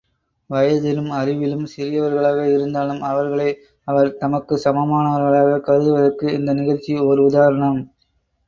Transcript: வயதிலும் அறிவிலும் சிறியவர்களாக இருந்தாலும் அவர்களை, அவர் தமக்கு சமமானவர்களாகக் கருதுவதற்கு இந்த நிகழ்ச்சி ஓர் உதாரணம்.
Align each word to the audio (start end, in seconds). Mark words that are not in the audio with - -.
வயதிலும் 0.49 1.11
அறிவிலும் 1.11 1.67
சிறியவர்களாக 1.73 2.53
இருந்தாலும் 2.53 3.01
அவர்களை, 3.01 3.47
அவர் 3.87 4.17
தமக்கு 4.17 4.61
சமமானவர்களாகக் 4.63 5.65
கருதுவதற்கு 5.67 6.33
இந்த 6.33 6.53
நிகழ்ச்சி 6.53 6.99
ஓர் 7.01 7.19
உதாரணம். 7.19 7.79